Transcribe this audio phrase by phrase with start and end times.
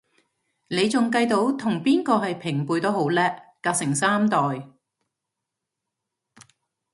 [0.67, 4.67] 你仲計到同邊個係平輩都好叻，隔成三代